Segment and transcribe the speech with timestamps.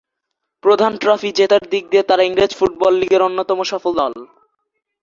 [0.63, 4.13] প্রধান ট্রফি জেতার দিক দিয়ে তারা ইংরেজ ফুটবল লিগের অন্যতম সফল দল।